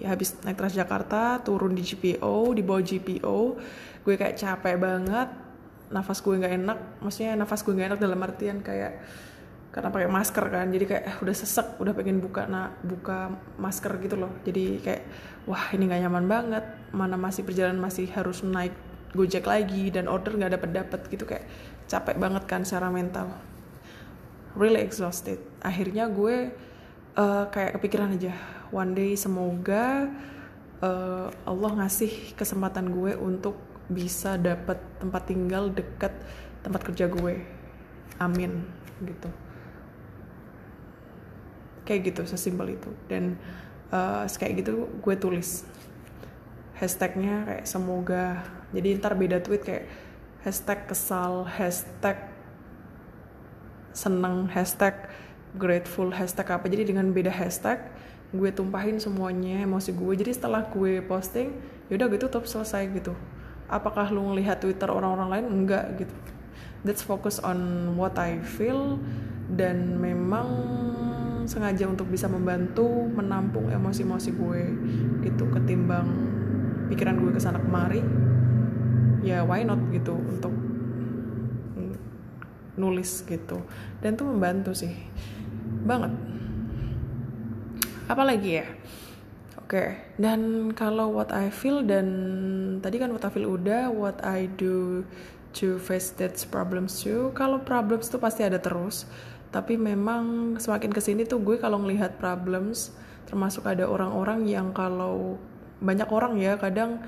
habis 0.01 0.33
naik 0.41 0.57
Transjakarta 0.57 1.45
turun 1.45 1.77
di 1.77 1.85
GPO 1.85 2.57
di 2.57 2.61
bawah 2.65 2.81
GPO 2.81 3.39
gue 4.01 4.15
kayak 4.17 4.39
capek 4.39 4.75
banget 4.81 5.29
nafas 5.89 6.21
gue 6.21 6.37
nggak 6.37 6.53
enak 6.63 6.79
maksudnya 7.01 7.33
nafas 7.33 7.65
gue 7.65 7.73
nggak 7.73 7.95
enak 7.95 7.99
dalam 8.01 8.19
artian 8.21 8.61
kayak 8.61 9.01
karena 9.69 9.93
pakai 9.93 10.09
masker 10.09 10.45
kan 10.49 10.67
jadi 10.73 10.85
kayak 10.89 11.03
eh, 11.05 11.15
udah 11.21 11.35
sesek 11.37 11.77
udah 11.77 11.93
pengen 11.93 12.17
buka 12.17 12.49
nah 12.49 12.73
buka 12.81 13.29
masker 13.61 14.01
gitu 14.01 14.17
loh. 14.17 14.41
Jadi 14.41 14.81
kayak 14.81 15.03
wah 15.45 15.69
ini 15.77 15.85
nggak 15.85 16.01
nyaman 16.09 16.25
banget 16.25 16.65
mana 16.89 17.13
masih 17.21 17.45
perjalanan 17.45 17.77
masih 17.77 18.09
harus 18.09 18.41
naik 18.41 18.73
gojek 19.13 19.45
lagi 19.45 19.93
dan 19.93 20.09
order 20.09 20.33
nggak 20.33 20.57
dapet 20.57 20.69
dapet 20.73 21.01
gitu. 21.13 21.29
Kayak 21.29 21.45
capek 21.85 22.17
banget 22.17 22.43
kan 22.49 22.65
secara 22.65 22.89
mental. 22.89 23.29
Really 24.57 24.81
exhausted. 24.81 25.37
Akhirnya 25.61 26.09
gue 26.09 26.49
uh, 27.13 27.45
kayak 27.53 27.77
kepikiran 27.77 28.17
aja 28.17 28.33
one 28.73 28.97
day 28.97 29.13
semoga 29.13 30.09
uh, 30.81 31.29
Allah 31.45 31.71
ngasih 31.85 32.33
kesempatan 32.33 32.89
gue 32.89 33.13
untuk 33.13 33.68
bisa 33.89 34.37
dapet 34.37 34.77
tempat 35.01 35.25
tinggal 35.25 35.73
deket 35.73 36.13
tempat 36.61 36.81
kerja 36.85 37.09
gue. 37.09 37.41
Amin 38.21 38.63
gitu. 39.01 39.29
Kayak 41.83 42.13
gitu 42.13 42.21
sesimpel 42.29 42.77
itu. 42.77 42.89
Dan 43.09 43.41
uh, 43.89 44.29
kayak 44.29 44.61
gitu 44.61 44.85
gue 45.01 45.15
tulis. 45.17 45.65
Hashtagnya 46.77 47.43
kayak 47.49 47.65
semoga. 47.65 48.45
Jadi 48.71 49.01
ntar 49.01 49.17
beda 49.17 49.41
tweet 49.41 49.65
kayak 49.65 49.85
hashtag 50.45 50.85
kesal 50.87 51.43
hashtag 51.49 52.15
seneng 53.91 54.47
hashtag 54.53 55.09
grateful 55.57 56.13
hashtag 56.13 56.45
apa. 56.53 56.69
Jadi 56.69 56.93
dengan 56.93 57.09
beda 57.09 57.33
hashtag 57.33 57.81
gue 58.29 58.53
tumpahin 58.53 59.01
semuanya 59.01 59.65
emosi 59.65 59.97
gue. 59.97 60.13
Jadi 60.13 60.37
setelah 60.37 60.69
gue 60.69 61.01
posting 61.01 61.57
yaudah 61.89 62.05
gue 62.05 62.21
tutup 62.21 62.45
selesai 62.45 62.85
gitu 62.93 63.17
apakah 63.69 64.09
lu 64.09 64.33
ngelihat 64.33 64.59
twitter 64.59 64.89
orang-orang 64.89 65.29
lain? 65.29 65.45
Enggak 65.47 65.85
gitu. 66.01 66.15
That's 66.81 67.05
focus 67.05 67.37
on 67.39 67.93
what 67.95 68.17
I 68.17 68.41
feel 68.41 68.97
dan 69.49 70.01
memang 70.01 70.47
sengaja 71.49 71.89
untuk 71.89 72.09
bisa 72.09 72.29
membantu 72.29 72.85
menampung 73.09 73.73
emosi-emosi 73.73 74.29
gue 74.37 74.61
gitu 75.25 75.49
ketimbang 75.49 76.07
pikiran 76.93 77.17
gue 77.17 77.31
ke 77.33 77.41
sana 77.41 77.57
kemari. 77.61 78.01
Ya 79.25 79.43
why 79.43 79.65
not 79.65 79.79
gitu 79.93 80.15
untuk 80.15 80.53
nulis 82.79 83.27
gitu. 83.27 83.61
Dan 83.99 84.15
tuh 84.15 84.31
membantu 84.31 84.71
sih 84.71 84.95
banget. 85.83 86.15
Apalagi 88.07 88.63
ya 88.63 88.65
okay. 89.69 90.01
dan 90.17 90.73
kalau 90.73 91.13
what 91.13 91.29
I 91.29 91.53
feel 91.53 91.85
dan 91.85 92.09
tadi 92.81 92.97
kan 92.97 93.13
what 93.13 93.21
I 93.21 93.29
feel 93.29 93.45
udah 93.45 93.93
what 93.93 94.17
I 94.25 94.49
do 94.57 95.05
to 95.61 95.77
face 95.77 96.09
that 96.17 96.33
problems 96.49 97.05
too 97.05 97.29
kalau 97.37 97.61
problems 97.61 98.09
tuh 98.09 98.17
pasti 98.17 98.41
ada 98.41 98.57
terus 98.57 99.05
tapi 99.53 99.77
memang 99.77 100.57
semakin 100.57 100.89
ke 100.89 101.01
sini 101.01 101.25
tuh 101.25 101.41
gue 101.41 101.61
kalau 101.61 101.81
ngelihat 101.85 102.17
problems 102.17 102.93
termasuk 103.29 103.65
ada 103.69 103.85
orang-orang 103.85 104.49
yang 104.49 104.73
kalau 104.73 105.37
banyak 105.81 106.09
orang 106.09 106.41
ya 106.41 106.57
kadang 106.57 107.01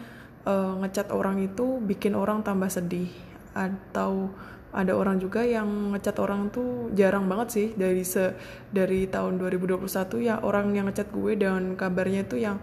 uh, 0.45 0.77
ngecat 0.85 1.09
orang 1.09 1.41
itu 1.41 1.81
bikin 1.81 2.13
orang 2.13 2.45
tambah 2.45 2.69
sedih 2.69 3.09
atau 3.51 4.31
ada 4.71 4.95
orang 4.95 5.19
juga 5.19 5.43
yang 5.43 5.91
ngecat 5.91 6.15
orang 6.23 6.47
tuh 6.47 6.91
jarang 6.95 7.27
banget 7.27 7.47
sih. 7.51 7.67
Dari 7.75 8.03
se 8.07 8.35
dari 8.71 9.07
tahun 9.07 9.35
2021 9.39 9.87
ya 10.23 10.39
orang 10.39 10.71
yang 10.71 10.87
ngecat 10.87 11.11
gue 11.11 11.35
dan 11.35 11.75
kabarnya 11.75 12.23
itu 12.23 12.39
yang 12.39 12.57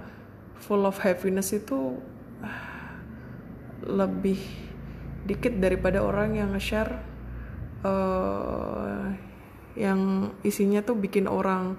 full 0.57 0.89
of 0.89 0.97
happiness 1.05 1.53
itu 1.53 2.01
uh, 2.41 2.93
lebih 3.85 4.41
dikit 5.29 5.61
daripada 5.61 6.01
orang 6.01 6.41
yang 6.41 6.57
nge-share 6.57 6.97
uh, 7.85 9.13
yang 9.77 10.33
isinya 10.43 10.81
tuh 10.83 10.97
bikin 10.99 11.29
orang 11.29 11.79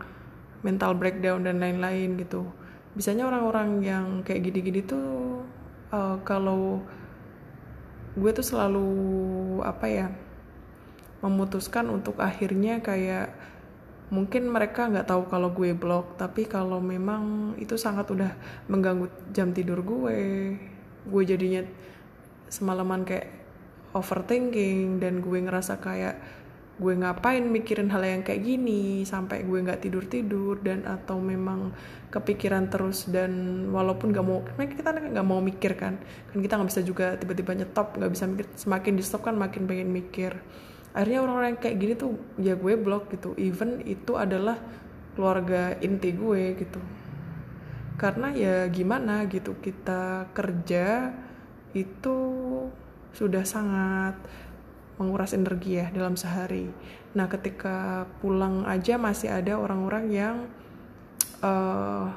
mental 0.62 0.96
breakdown 0.96 1.44
dan 1.44 1.58
lain-lain 1.58 2.16
gitu. 2.22 2.46
Bisanya 2.94 3.28
orang-orang 3.28 3.70
yang 3.82 4.06
kayak 4.22 4.46
gini-gini 4.46 4.86
tuh 4.86 5.42
uh, 5.90 6.22
kalau 6.22 6.84
gue 8.20 8.32
tuh 8.36 8.46
selalu 8.46 8.90
apa 9.64 9.88
ya 9.88 10.08
memutuskan 11.24 11.88
untuk 11.92 12.20
akhirnya 12.20 12.80
kayak 12.84 13.32
mungkin 14.10 14.50
mereka 14.50 14.90
nggak 14.90 15.08
tahu 15.08 15.30
kalau 15.30 15.54
gue 15.54 15.72
blog 15.78 16.18
tapi 16.18 16.50
kalau 16.50 16.82
memang 16.82 17.54
itu 17.62 17.78
sangat 17.78 18.10
udah 18.10 18.32
mengganggu 18.66 19.08
jam 19.32 19.54
tidur 19.54 19.86
gue 19.86 20.20
gue 21.06 21.24
jadinya 21.24 21.62
semalaman 22.50 23.06
kayak 23.06 23.30
overthinking 23.94 24.98
dan 24.98 25.22
gue 25.22 25.38
ngerasa 25.38 25.78
kayak 25.78 26.18
gue 26.80 26.94
ngapain 26.96 27.44
mikirin 27.44 27.92
hal 27.92 28.00
yang 28.08 28.24
kayak 28.24 28.40
gini 28.40 29.04
sampai 29.04 29.44
gue 29.44 29.60
nggak 29.60 29.84
tidur 29.84 30.08
tidur 30.08 30.56
dan 30.64 30.88
atau 30.88 31.20
memang 31.20 31.76
kepikiran 32.08 32.72
terus 32.72 33.12
dan 33.12 33.68
walaupun 33.68 34.16
gak 34.16 34.24
mau 34.24 34.40
kan 34.48 34.64
kita 34.64 34.96
nggak 34.96 35.28
mau 35.28 35.44
mikir 35.44 35.76
kan 35.76 36.00
kan 36.32 36.38
kita 36.40 36.56
nggak 36.56 36.70
bisa 36.72 36.82
juga 36.88 37.20
tiba-tiba 37.20 37.52
nyetop 37.52 38.00
nggak 38.00 38.12
bisa 38.16 38.24
mikir 38.32 38.48
semakin 38.56 38.94
di 38.96 39.04
stop 39.04 39.28
kan 39.28 39.36
makin 39.36 39.68
pengen 39.68 39.92
mikir. 39.92 40.40
Akhirnya 40.90 41.22
orang-orang 41.22 41.62
kayak 41.62 41.78
gini 41.78 41.94
tuh 41.94 42.18
ya 42.42 42.58
gue 42.58 42.74
blok 42.80 43.14
gitu 43.14 43.38
even 43.38 43.84
itu 43.86 44.18
adalah 44.18 44.58
keluarga 45.14 45.76
inti 45.84 46.16
gue 46.16 46.56
gitu. 46.58 46.80
Karena 48.00 48.32
ya 48.32 48.56
gimana 48.72 49.28
gitu 49.28 49.60
kita 49.60 50.32
kerja 50.32 51.12
itu 51.76 52.18
sudah 53.14 53.44
sangat 53.44 54.16
menguras 55.00 55.32
energi 55.32 55.80
ya 55.80 55.88
dalam 55.96 56.20
sehari. 56.20 56.68
Nah, 57.16 57.32
ketika 57.32 58.06
pulang 58.20 58.68
aja 58.68 59.00
masih 59.00 59.32
ada 59.32 59.56
orang-orang 59.56 60.06
yang 60.12 60.36
uh, 61.40 62.12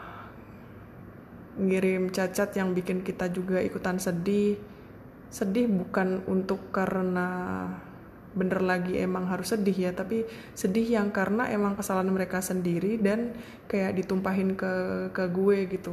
ngirim 1.63 2.11
cacat 2.11 2.51
yang 2.59 2.75
bikin 2.75 3.07
kita 3.07 3.31
juga 3.31 3.63
ikutan 3.63 4.03
sedih. 4.03 4.59
Sedih 5.33 5.65
bukan 5.71 6.27
untuk 6.29 6.75
karena 6.75 7.65
bener 8.33 8.65
lagi 8.65 8.97
emang 8.97 9.29
harus 9.29 9.53
sedih 9.53 9.77
ya 9.77 9.91
tapi 9.93 10.25
sedih 10.57 10.89
yang 10.89 11.13
karena 11.13 11.53
emang 11.53 11.77
kesalahan 11.77 12.09
mereka 12.09 12.41
sendiri 12.41 12.97
dan 12.97 13.37
kayak 13.69 13.93
ditumpahin 13.93 14.57
ke 14.57 14.73
ke 15.13 15.29
gue 15.29 15.59
gitu 15.69 15.93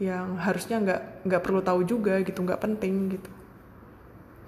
yang 0.00 0.36
harusnya 0.36 0.76
nggak 0.80 1.02
nggak 1.24 1.42
perlu 1.44 1.60
tahu 1.64 1.80
juga 1.88 2.20
gitu 2.20 2.44
nggak 2.44 2.60
penting 2.60 3.16
gitu 3.16 3.32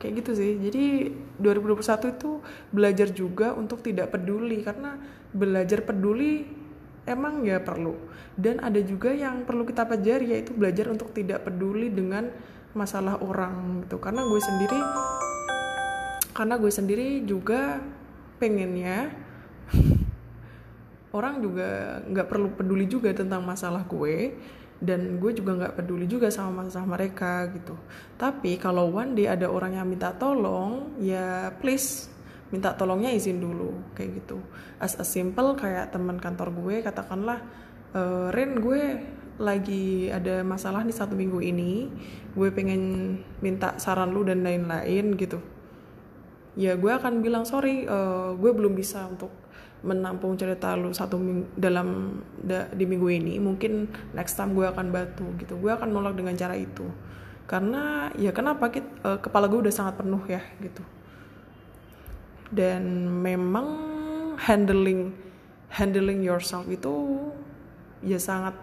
kayak 0.02 0.26
gitu 0.26 0.34
sih. 0.34 0.58
Jadi 0.58 1.14
2021 1.38 2.18
itu 2.18 2.30
belajar 2.74 3.08
juga 3.14 3.54
untuk 3.54 3.86
tidak 3.86 4.10
peduli 4.10 4.66
karena 4.66 4.98
belajar 5.30 5.86
peduli 5.86 6.42
emang 7.06 7.46
ya 7.46 7.62
perlu. 7.62 7.94
Dan 8.34 8.58
ada 8.58 8.82
juga 8.82 9.14
yang 9.14 9.46
perlu 9.46 9.62
kita 9.62 9.86
pelajari 9.86 10.34
yaitu 10.34 10.50
belajar 10.50 10.90
untuk 10.90 11.14
tidak 11.14 11.46
peduli 11.46 11.86
dengan 11.94 12.34
masalah 12.74 13.22
orang 13.22 13.86
gitu. 13.86 14.02
Karena 14.02 14.26
gue 14.26 14.40
sendiri 14.42 14.80
karena 16.32 16.56
gue 16.56 16.72
sendiri 16.72 17.08
juga 17.28 17.78
pengennya 18.40 19.12
orang 21.16 21.44
juga 21.44 22.00
nggak 22.08 22.26
perlu 22.26 22.48
peduli 22.56 22.88
juga 22.88 23.12
tentang 23.12 23.44
masalah 23.44 23.84
gue 23.84 24.32
dan 24.82 25.22
gue 25.22 25.30
juga 25.30 25.54
nggak 25.54 25.78
peduli 25.78 26.10
juga 26.10 26.26
sama 26.34 26.66
masalah 26.66 26.98
mereka 26.98 27.46
gitu. 27.54 27.78
Tapi 28.18 28.58
kalau 28.58 28.90
one 28.90 29.14
day 29.14 29.30
ada 29.30 29.46
orang 29.46 29.78
yang 29.78 29.86
minta 29.86 30.10
tolong 30.10 30.98
ya 30.98 31.54
please 31.62 32.10
minta 32.50 32.74
tolongnya 32.74 33.14
izin 33.14 33.38
dulu 33.38 33.94
kayak 33.94 34.26
gitu. 34.26 34.42
As 34.82 34.98
a 34.98 35.06
simple 35.06 35.54
kayak 35.54 35.94
teman 35.94 36.18
kantor 36.18 36.50
gue 36.50 36.82
katakanlah 36.82 37.38
e, 37.94 38.02
Ren 38.34 38.58
gue 38.58 38.82
lagi 39.38 40.10
ada 40.10 40.42
masalah 40.42 40.82
nih 40.82 40.92
satu 40.98 41.14
minggu 41.14 41.40
ini 41.40 41.88
gue 42.34 42.48
pengen 42.50 43.16
minta 43.38 43.78
saran 43.78 44.10
lu 44.10 44.26
dan 44.26 44.42
lain-lain 44.42 45.14
gitu. 45.14 45.38
Ya 46.58 46.74
gue 46.76 46.92
akan 46.92 47.24
bilang 47.24 47.48
sorry 47.48 47.88
uh, 47.88 48.36
gue 48.36 48.50
belum 48.52 48.76
bisa 48.76 49.08
untuk 49.08 49.32
menampung 49.82 50.38
cerita 50.38 50.78
lu 50.78 50.94
satu 50.94 51.18
minggu, 51.18 51.58
dalam 51.58 52.18
da, 52.38 52.70
di 52.70 52.86
minggu 52.86 53.08
ini 53.10 53.34
mungkin 53.42 53.90
next 54.14 54.38
time 54.38 54.54
gue 54.54 54.66
akan 54.66 54.94
batu 54.94 55.26
gitu. 55.42 55.58
Gue 55.58 55.74
akan 55.74 55.90
nolak 55.90 56.14
dengan 56.14 56.38
cara 56.38 56.54
itu. 56.54 56.86
Karena 57.50 58.08
ya 58.14 58.30
kenapa 58.30 58.70
kita, 58.70 58.90
uh, 59.02 59.18
kepala 59.18 59.50
gue 59.50 59.58
udah 59.68 59.74
sangat 59.74 59.98
penuh 59.98 60.22
ya 60.30 60.40
gitu. 60.62 60.82
Dan 62.52 63.10
memang 63.10 63.66
handling 64.38 65.12
handling 65.72 66.20
yourself 66.22 66.68
itu 66.68 67.18
ya 68.04 68.20
sangat 68.20 68.54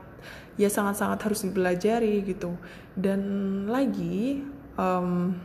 ya 0.55 0.71
sangat-sangat 0.71 1.19
harus 1.19 1.39
dipelajari 1.43 2.23
gitu. 2.23 2.55
Dan 2.95 3.21
lagi 3.67 4.43
um, 4.79 5.35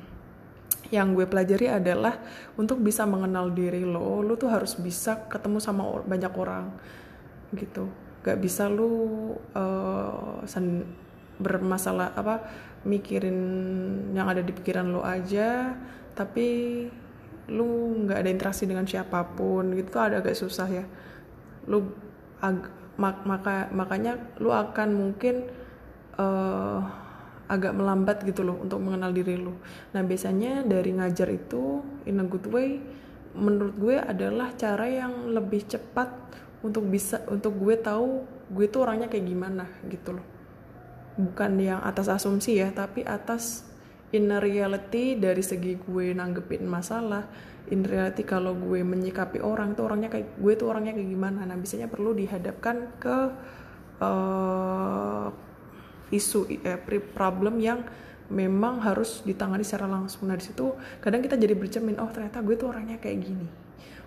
yang 0.92 1.16
gue 1.16 1.24
pelajari 1.24 1.70
adalah 1.70 2.20
untuk 2.60 2.80
bisa 2.80 3.08
mengenal 3.08 3.52
diri 3.52 3.84
lo 3.84 4.20
lo 4.20 4.36
tuh 4.36 4.52
harus 4.52 4.76
bisa 4.76 5.28
ketemu 5.30 5.58
sama 5.62 6.04
banyak 6.04 6.32
orang 6.36 6.72
gitu. 7.56 7.88
Gak 8.24 8.40
bisa 8.40 8.68
lo 8.68 8.88
uh, 9.52 10.40
bermasalah 11.40 12.12
apa 12.16 12.44
mikirin 12.84 13.38
yang 14.12 14.28
ada 14.28 14.44
di 14.44 14.52
pikiran 14.52 14.92
lo 14.92 15.00
aja 15.00 15.72
tapi 16.14 16.46
lu 17.44 18.00
nggak 18.06 18.24
ada 18.24 18.30
interaksi 18.32 18.64
dengan 18.64 18.88
siapa 18.88 19.36
pun 19.36 19.76
gitu 19.76 19.88
tuh 19.92 20.02
ada 20.04 20.24
agak 20.24 20.36
susah 20.36 20.68
ya. 20.68 20.84
Lu 21.68 21.84
ag 22.40 22.70
maka 22.96 23.68
makanya 23.74 24.14
lu 24.38 24.54
akan 24.54 24.88
mungkin 24.94 25.50
uh, 26.14 27.03
agak 27.50 27.76
melambat 27.76 28.24
gitu 28.24 28.40
loh 28.40 28.56
untuk 28.60 28.80
mengenal 28.80 29.12
diri 29.12 29.36
lu. 29.36 29.52
Nah 29.92 30.02
biasanya 30.04 30.64
dari 30.64 30.96
ngajar 30.96 31.28
itu 31.28 31.84
in 32.08 32.20
a 32.20 32.26
good 32.26 32.46
way 32.48 32.80
menurut 33.34 33.74
gue 33.74 33.96
adalah 33.98 34.54
cara 34.54 34.86
yang 34.86 35.34
lebih 35.34 35.66
cepat 35.66 36.08
untuk 36.62 36.86
bisa 36.86 37.20
untuk 37.28 37.58
gue 37.58 37.74
tahu 37.76 38.24
gue 38.54 38.66
tuh 38.70 38.86
orangnya 38.86 39.10
kayak 39.10 39.26
gimana 39.26 39.64
gitu 39.90 40.16
loh. 40.16 40.26
Bukan 41.14 41.58
yang 41.62 41.78
atas 41.82 42.10
asumsi 42.10 42.58
ya, 42.58 42.74
tapi 42.74 43.06
atas 43.06 43.66
inner 44.14 44.38
reality 44.38 45.18
dari 45.18 45.42
segi 45.42 45.74
gue 45.74 46.14
nanggepin 46.14 46.62
masalah 46.64 47.26
in 47.74 47.82
reality 47.82 48.22
kalau 48.22 48.54
gue 48.54 48.84
menyikapi 48.86 49.42
orang 49.42 49.74
tuh 49.74 49.90
orangnya 49.90 50.12
kayak 50.12 50.38
gue 50.38 50.52
tuh 50.54 50.70
orangnya 50.70 50.94
kayak 50.94 51.10
gimana 51.10 51.42
nah 51.42 51.58
biasanya 51.58 51.90
perlu 51.90 52.14
dihadapkan 52.14 52.76
ke 53.02 53.16
uh, 53.98 55.26
isu 56.14 56.46
eh, 56.62 56.78
problem 57.12 57.58
yang 57.58 57.82
memang 58.32 58.80
harus 58.80 59.20
ditangani 59.26 59.66
secara 59.66 59.90
langsung. 59.90 60.30
Nah 60.30 60.38
di 60.38 60.44
situ 60.46 60.72
kadang 61.02 61.20
kita 61.20 61.36
jadi 61.36 61.52
bercermin 61.52 62.00
oh 62.00 62.08
ternyata 62.08 62.40
gue 62.40 62.54
tuh 62.56 62.72
orangnya 62.72 62.96
kayak 62.96 63.18
gini. 63.20 63.48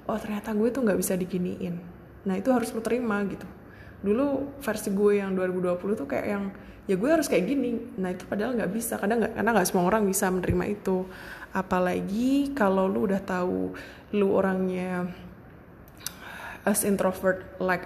Oh 0.08 0.18
ternyata 0.18 0.56
gue 0.56 0.70
tuh 0.74 0.82
nggak 0.82 0.98
bisa 0.98 1.14
diginiin. 1.14 1.76
Nah 2.26 2.36
itu 2.40 2.50
harus 2.50 2.72
lo 2.74 2.82
terima 2.82 3.22
gitu. 3.28 3.46
Dulu 4.02 4.58
versi 4.64 4.90
gue 4.90 5.22
yang 5.22 5.38
2020 5.38 6.00
tuh 6.00 6.08
kayak 6.10 6.28
yang 6.28 6.44
ya 6.88 6.96
gue 6.96 7.10
harus 7.12 7.28
kayak 7.30 7.46
gini. 7.46 7.78
Nah 8.00 8.16
itu 8.16 8.26
padahal 8.26 8.58
nggak 8.58 8.72
bisa. 8.74 8.98
Kadang 8.98 9.22
nggak 9.22 9.34
karena 9.38 9.50
nggak 9.54 9.68
semua 9.68 9.84
orang 9.86 10.04
bisa 10.08 10.32
menerima 10.34 10.66
itu. 10.74 11.06
Apalagi 11.54 12.56
kalau 12.58 12.90
lu 12.90 13.06
udah 13.06 13.22
tahu 13.22 13.76
lu 14.16 14.28
orangnya 14.34 15.12
as 16.66 16.84
introvert 16.84 17.44
like 17.62 17.86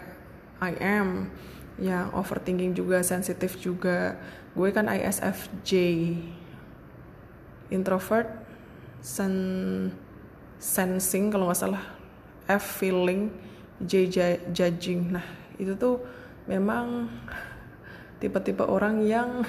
I 0.61 0.77
am 0.77 1.33
yang 1.79 2.11
overthinking 2.11 2.75
juga 2.75 2.99
sensitif 3.05 3.55
juga. 3.61 4.19
Gue 4.51 4.73
kan 4.75 4.91
ISFJ 4.91 5.71
introvert 7.71 8.27
sen 8.99 9.33
sensing 10.59 11.31
kalau 11.31 11.47
nggak 11.47 11.61
salah. 11.61 11.83
F 12.51 12.83
feeling 12.83 13.31
J 13.81 14.11
judging. 14.51 15.15
Nah 15.15 15.25
itu 15.55 15.73
tuh 15.79 16.03
memang 16.45 17.07
tipe-tipe 18.21 18.61
orang 18.61 19.01
yang 19.01 19.41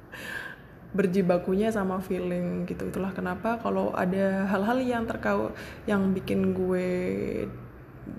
berjibakunya 0.96 1.68
sama 1.68 2.00
feeling 2.00 2.64
gitu. 2.64 2.88
Itulah 2.88 3.12
kenapa 3.12 3.60
kalau 3.60 3.92
ada 3.92 4.48
hal-hal 4.48 4.78
yang 4.80 5.04
terkau 5.04 5.52
yang 5.84 6.14
bikin 6.16 6.56
gue 6.56 6.88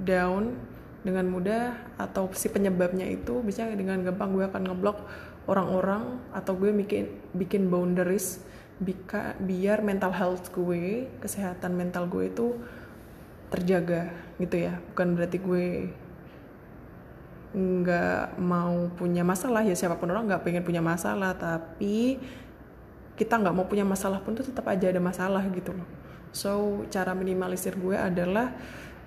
down 0.06 0.56
dengan 1.02 1.26
mudah 1.26 1.98
atau 1.98 2.30
si 2.38 2.50
penyebabnya 2.54 3.10
itu 3.10 3.42
bisa 3.42 3.66
dengan 3.74 4.06
gampang 4.06 4.38
gue 4.38 4.46
akan 4.46 4.64
ngeblok 4.70 4.98
orang-orang 5.50 6.22
atau 6.30 6.54
gue 6.54 6.70
bikin 6.70 7.10
bikin 7.34 7.74
boundaries 7.74 8.46
bika, 8.82 9.38
biar 9.42 9.82
mental 9.82 10.14
health 10.14 10.54
gue 10.54 11.10
kesehatan 11.22 11.74
mental 11.74 12.06
gue 12.10 12.30
itu 12.30 12.58
terjaga 13.50 14.14
gitu 14.38 14.58
ya. 14.58 14.78
Bukan 14.94 15.08
berarti 15.18 15.38
gue 15.42 15.66
nggak 17.52 18.40
mau 18.40 18.88
punya 18.96 19.28
masalah 19.28 19.62
ya 19.62 19.76
siapa 19.76 20.00
pun 20.00 20.08
orang 20.08 20.24
nggak 20.24 20.48
pengen 20.48 20.64
punya 20.64 20.80
masalah 20.80 21.36
tapi 21.36 22.16
kita 23.20 23.36
nggak 23.36 23.52
mau 23.52 23.68
punya 23.68 23.84
masalah 23.84 24.24
pun 24.24 24.34
tuh 24.34 24.48
tetap 24.48 24.64
aja 24.72 24.88
ada 24.88 25.02
masalah 25.04 25.44
gitu 25.52 25.76
loh. 25.76 25.86
So 26.32 26.84
cara 26.88 27.12
minimalisir 27.12 27.76
gue 27.76 27.98
adalah 27.98 28.56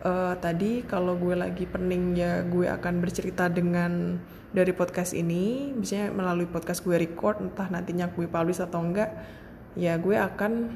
uh, 0.03 0.35
tadi 0.43 0.83
kalau 0.83 1.15
gue 1.15 1.39
lagi 1.39 1.69
pening 1.69 2.19
ya 2.19 2.43
gue 2.43 2.67
akan 2.67 2.99
bercerita 2.99 3.47
dengan 3.47 4.19
dari 4.51 4.75
podcast 4.75 5.15
ini 5.15 5.71
misalnya 5.75 6.11
melalui 6.15 6.51
podcast 6.51 6.83
gue 6.83 6.99
record 6.99 7.39
entah 7.39 7.71
nantinya 7.71 8.11
gue 8.11 8.27
publish 8.27 8.63
atau 8.63 8.83
enggak 8.83 9.11
ya 9.79 9.99
gue 9.99 10.15
akan 10.15 10.75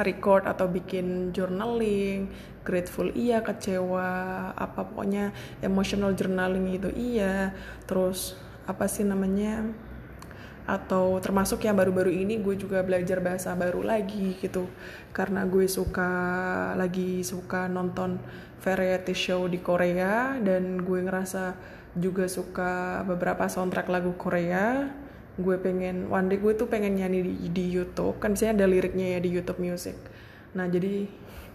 record 0.00 0.46
atau 0.46 0.70
bikin 0.70 1.34
journaling 1.34 2.30
grateful 2.68 3.08
iya 3.16 3.40
kecewa 3.40 4.08
apa 4.52 4.84
pokoknya 4.84 5.32
emotional 5.64 6.12
journaling 6.12 6.68
itu 6.68 6.92
iya. 6.92 7.56
Terus 7.88 8.36
apa 8.68 8.84
sih 8.84 9.08
namanya 9.08 9.64
atau 10.68 11.16
termasuk 11.16 11.64
yang 11.64 11.80
baru-baru 11.80 12.12
ini 12.12 12.44
gue 12.44 12.52
juga 12.60 12.84
belajar 12.84 13.24
bahasa 13.24 13.56
baru 13.56 13.80
lagi 13.80 14.36
gitu. 14.36 14.68
Karena 15.16 15.48
gue 15.48 15.64
suka 15.64 16.10
lagi 16.76 17.24
suka 17.24 17.72
nonton 17.72 18.20
variety 18.60 19.16
show 19.16 19.48
di 19.48 19.64
Korea 19.64 20.36
dan 20.36 20.84
gue 20.84 21.00
ngerasa 21.00 21.56
juga 21.96 22.28
suka 22.28 23.00
beberapa 23.08 23.48
soundtrack 23.48 23.88
lagu 23.88 24.12
Korea. 24.20 24.92
Gue 25.40 25.56
pengen 25.56 26.12
one 26.12 26.28
day 26.28 26.36
gue 26.36 26.52
tuh 26.52 26.68
pengen 26.68 27.00
nyanyi 27.00 27.24
di, 27.24 27.34
di 27.48 27.64
YouTube. 27.72 28.20
Kan 28.20 28.36
biasanya 28.36 28.60
ada 28.60 28.66
liriknya 28.68 29.16
ya 29.16 29.18
di 29.24 29.32
YouTube 29.32 29.64
Music. 29.64 29.96
Nah 30.52 30.68
jadi 30.68 31.08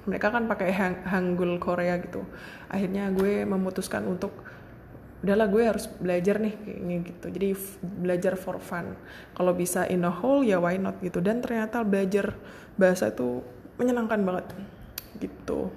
mereka 0.10 0.34
kan 0.34 0.50
pakai 0.50 0.74
hang, 0.74 0.96
Hangul 1.06 1.62
Korea 1.62 2.02
gitu. 2.02 2.26
Akhirnya 2.66 3.14
gue 3.14 3.46
memutuskan 3.46 4.10
untuk 4.10 4.34
udahlah 5.24 5.48
gue 5.48 5.64
harus 5.64 5.88
belajar 5.88 6.36
nih 6.38 6.54
kayaknya 6.60 6.96
gitu. 7.08 7.28
Jadi 7.32 7.50
belajar 7.82 8.34
for 8.36 8.60
fun. 8.60 9.00
Kalau 9.32 9.56
bisa 9.56 9.88
in 9.88 10.04
a 10.04 10.12
whole 10.12 10.44
ya 10.44 10.60
why 10.60 10.76
not 10.76 11.00
gitu. 11.00 11.24
Dan 11.24 11.40
ternyata 11.40 11.82
belajar 11.88 12.36
bahasa 12.76 13.08
itu 13.08 13.40
menyenangkan 13.80 14.20
banget. 14.20 14.46
Gitu. 15.24 15.72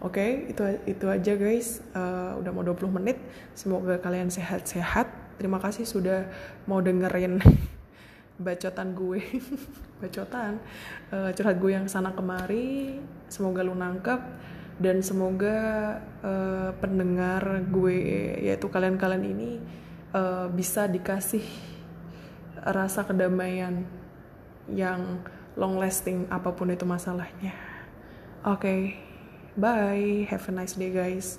Oke 0.00 0.16
okay, 0.16 0.30
itu 0.48 0.62
itu 0.88 1.04
aja 1.12 1.32
guys. 1.36 1.84
Uh, 1.92 2.40
udah 2.40 2.50
mau 2.56 2.64
20 2.64 2.88
menit. 2.88 3.20
Semoga 3.52 4.00
kalian 4.00 4.32
sehat-sehat. 4.32 5.36
Terima 5.36 5.60
kasih 5.60 5.84
sudah 5.84 6.32
mau 6.64 6.80
dengerin 6.80 7.36
bacotan 8.44 8.96
gue. 8.96 9.20
Bacotan. 10.00 10.56
Uh, 11.12 11.28
curhat 11.36 11.60
gue 11.60 11.76
yang 11.76 11.84
sana 11.84 12.16
kemari. 12.16 12.96
Semoga 13.28 13.60
lu 13.60 13.76
nangkep 13.76 14.20
dan 14.80 15.04
semoga 15.04 16.00
uh, 16.24 16.72
pendengar 16.80 17.60
gue 17.68 18.00
yaitu 18.40 18.66
kalian-kalian 18.72 19.24
ini 19.28 19.50
uh, 20.16 20.48
bisa 20.48 20.88
dikasih 20.88 21.44
rasa 22.64 23.04
kedamaian 23.04 23.84
yang 24.72 25.20
long 25.60 25.76
lasting 25.76 26.24
apa 26.32 26.56
pun 26.56 26.72
itu 26.72 26.88
masalahnya. 26.88 27.52
Oke, 28.40 28.56
okay, 28.56 28.80
bye, 29.60 30.24
have 30.32 30.48
a 30.48 30.52
nice 30.56 30.72
day 30.80 30.88
guys. 30.88 31.36